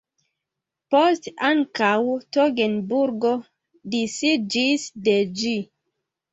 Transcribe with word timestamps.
Poste 0.95 1.33
ankaŭ 1.49 1.91
Togenburgo 2.39 3.35
disiĝis 3.99 4.91
de 5.11 5.19
ĝi. 5.45 5.57